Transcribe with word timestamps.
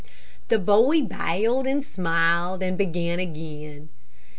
The 0.47 0.57
boy 0.57 1.03
bowed 1.03 1.67
and 1.67 1.85
smiled, 1.85 2.63
and 2.63 2.75
began 2.75 3.19
again. 3.19 3.89